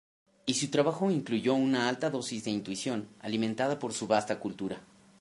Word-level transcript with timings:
Y 0.47 0.55
su 0.55 0.71
trabajo 0.71 1.11
incluyó 1.11 1.53
una 1.53 1.87
alta 1.87 2.09
dosis 2.09 2.45
de 2.45 2.49
intuición, 2.49 3.07
alimentada 3.19 3.77
por 3.77 3.93
su 3.93 4.07
vasta 4.07 4.39
cultura. 4.39 4.81